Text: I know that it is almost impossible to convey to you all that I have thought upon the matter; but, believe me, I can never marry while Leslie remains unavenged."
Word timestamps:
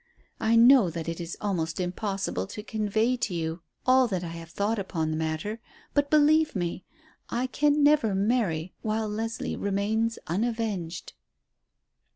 I 0.39 0.55
know 0.55 0.89
that 0.89 1.07
it 1.07 1.21
is 1.21 1.37
almost 1.41 1.79
impossible 1.79 2.47
to 2.47 2.63
convey 2.63 3.15
to 3.17 3.35
you 3.35 3.61
all 3.85 4.07
that 4.07 4.23
I 4.23 4.29
have 4.31 4.49
thought 4.49 4.79
upon 4.79 5.11
the 5.11 5.15
matter; 5.15 5.61
but, 5.93 6.09
believe 6.09 6.55
me, 6.55 6.83
I 7.29 7.45
can 7.45 7.83
never 7.83 8.15
marry 8.15 8.73
while 8.81 9.07
Leslie 9.07 9.55
remains 9.55 10.17
unavenged." 10.25 11.13